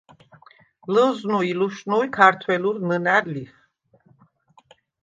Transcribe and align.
ლჷზნუ 0.93 1.37
ი 1.51 1.53
ლუშნუი̄ 1.59 2.05
ქართველურ 2.17 2.77
ნჷნა̈რ 2.87 3.25
ლიხ. 3.33 3.53